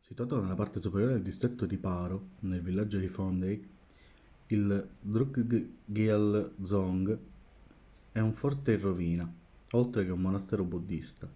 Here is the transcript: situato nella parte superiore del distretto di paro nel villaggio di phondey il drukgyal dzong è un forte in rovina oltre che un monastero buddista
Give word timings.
situato 0.00 0.42
nella 0.42 0.56
parte 0.56 0.80
superiore 0.80 1.12
del 1.12 1.22
distretto 1.22 1.66
di 1.66 1.76
paro 1.78 2.30
nel 2.40 2.60
villaggio 2.62 2.98
di 2.98 3.06
phondey 3.06 3.68
il 4.48 4.88
drukgyal 5.00 6.52
dzong 6.56 7.18
è 8.10 8.18
un 8.18 8.32
forte 8.32 8.72
in 8.72 8.80
rovina 8.80 9.32
oltre 9.70 10.04
che 10.04 10.10
un 10.10 10.20
monastero 10.20 10.64
buddista 10.64 11.30